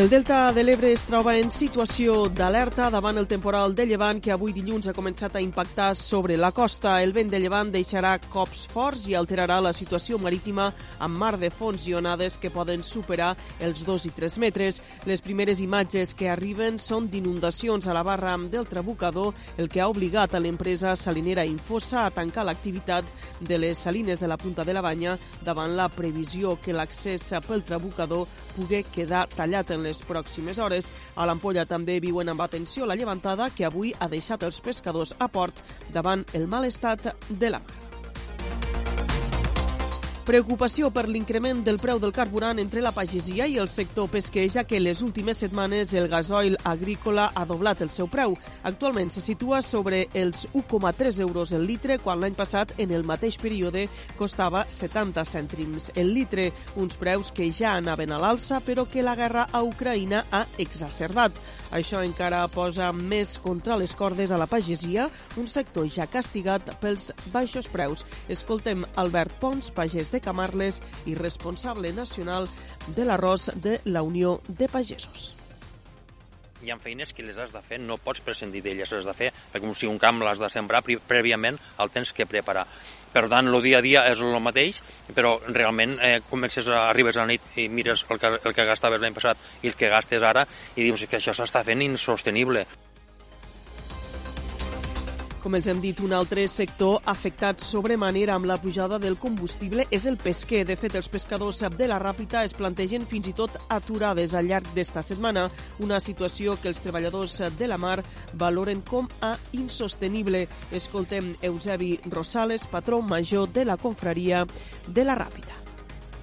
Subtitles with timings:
[0.00, 4.30] El Delta de l'Ebre es troba en situació d'alerta davant el temporal de llevant que
[4.32, 6.94] avui dilluns ha començat a impactar sobre la costa.
[7.02, 10.70] El vent de llevant deixarà cops forts i alterarà la situació marítima
[11.04, 14.78] amb mar de fons i onades que poden superar els 2 i 3 metres.
[15.04, 19.90] Les primeres imatges que arriben són d'inundacions a la barra del Trabucador, el que ha
[19.90, 23.04] obligat a l'empresa salinera Infosa a tancar l'activitat
[23.40, 27.66] de les salines de la Punta de la Banya davant la previsió que l'accés pel
[27.66, 30.90] Trabucador pugui quedar tallat en en les pròximes hores.
[31.16, 35.28] A l'Ampolla també viuen amb atenció la llevantada que avui ha deixat els pescadors a
[35.28, 35.62] port
[35.92, 37.79] davant el mal estat de la mar.
[40.30, 44.62] Preocupació per l'increment del preu del carburant entre la pagesia i el sector pesquer, ja
[44.62, 48.36] que les últimes setmanes el gasoil agrícola ha doblat el seu preu.
[48.70, 53.40] Actualment se situa sobre els 1,3 euros el litre, quan l'any passat, en el mateix
[53.42, 53.88] període,
[54.20, 59.16] costava 70 cèntims el litre, uns preus que ja anaven a l'alça, però que la
[59.18, 61.42] guerra a Ucraïna ha exacerbat.
[61.70, 67.10] Això encara posa més contra les cordes a la pagesia, un sector ja castigat pels
[67.34, 68.04] baixos preus.
[68.28, 72.48] Escoltem Albert Pons, pagès de Camarles i responsable nacional
[72.96, 75.34] de l'arròs de la Unió de Pagesos
[76.60, 79.16] hi ha feines que les has de fer, no pots prescindir d'elles, les has de
[79.16, 82.66] fer, perquè si un camp l'has de sembrar, prèviament el tens que preparar.
[83.10, 84.82] Per tant, el dia a dia és el mateix,
[85.16, 88.68] però realment eh, comences a, arribes a la nit i mires el que, el que
[88.68, 92.66] gastaves l'any passat i el que gastes ara i dius que això s'està fent insostenible.
[95.40, 100.04] Com els hem dit, un altre sector afectat sobremanera amb la pujada del combustible és
[100.04, 100.66] el pesquer.
[100.68, 104.68] De fet, els pescadors de la Ràpita es plantegen fins i tot aturades al llarg
[104.76, 105.46] d'esta setmana,
[105.80, 108.02] una situació que els treballadors de la mar
[108.34, 110.44] valoren com a insostenible.
[110.76, 114.44] Escoltem Eusebi Rosales, patró major de la confraria
[114.88, 115.56] de la Ràpita.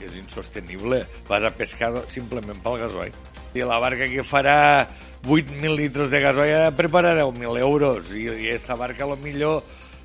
[0.00, 1.04] És insostenible.
[1.28, 3.41] Vas a pescar simplement pel gasoil.
[3.54, 4.88] I la barca que farà
[5.26, 8.12] 8.000 litres de de preparar 10.000 euros.
[8.14, 9.62] I, i esta barca a lo millor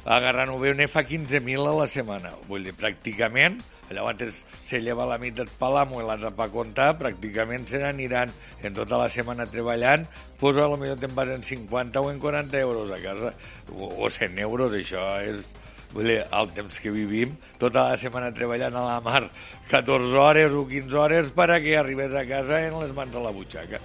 [0.07, 2.31] agarrant-ho bé ne fa 15.000 a la setmana.
[2.47, 3.59] Vull dir, pràcticament,
[3.91, 8.31] llavors se lleva la meitat per l'amo i l'altra per comptar, pràcticament se n'aniran
[8.63, 10.07] en tota la setmana treballant,
[10.41, 13.33] lo millor te'n vas en 50 o en 40 euros a casa,
[13.71, 15.51] o, o 100 euros, això és,
[15.97, 19.23] vull dir, el temps que vivim, tota la setmana treballant a la mar
[19.71, 23.23] 14 hores o 15 hores per a que arribes a casa en les mans de
[23.23, 23.81] la butxaca.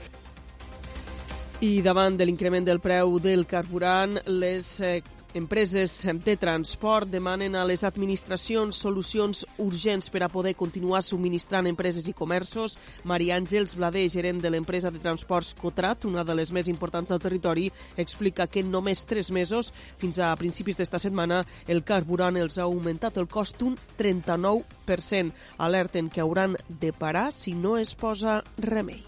[1.63, 4.99] I davant de l'increment del preu del carburant, les eh,
[5.35, 12.09] empreses de transport demanen a les administracions solucions urgents per a poder continuar subministrant empreses
[12.09, 12.77] i comerços.
[13.05, 17.23] Maria Àngels Blader, gerent de l'empresa de transports Cotrat, una de les més importants del
[17.23, 22.59] territori, explica que en només tres mesos, fins a principis d'esta setmana, el carburant els
[22.59, 25.33] ha augmentat el cost un 39%.
[25.59, 29.03] Alerten que hauran de parar si no es posa remei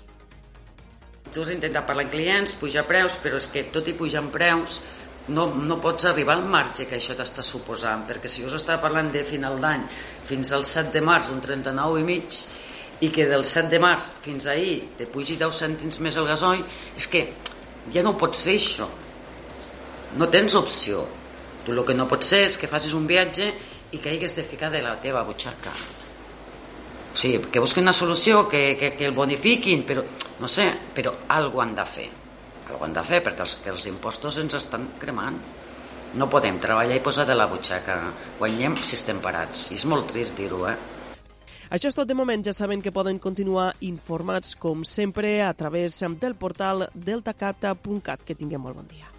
[1.34, 4.76] tu has d'intentar parlar amb clients, pujar preus, però és que tot i pujant preus
[5.28, 9.08] no, no pots arribar al marge que això t'està suposant, perquè si us estava parlant
[9.12, 9.86] de final d'any
[10.28, 12.40] fins al 7 de març un 39 i mig
[13.00, 16.60] i que del 7 de març fins ahir te pugi 10 cèntims més el gasoll,
[16.96, 17.24] és que
[17.92, 18.88] ja no pots fer això.
[20.20, 21.06] No tens opció.
[21.64, 23.48] Tu el que no pots ser és que facis un viatge
[23.92, 25.72] i que hagués de ficar de la teva butxaca.
[27.14, 30.04] O sigui, que busquin una solució, que, que, que el bonifiquin, però,
[30.40, 32.08] no sé, però alguna han de fer.
[32.74, 35.38] Alguna han de fer, perquè els, que els impostos ens estan cremant.
[36.18, 38.00] No podem treballar i posar de la butxaca.
[38.40, 39.68] Guanyem si estem parats.
[39.70, 40.74] I és molt trist dir-ho, eh?
[41.70, 42.42] Això és tot de moment.
[42.42, 48.26] Ja saben que poden continuar informats, com sempre, a través del portal deltacata.cat.
[48.26, 49.13] Que tinguem molt bon dia.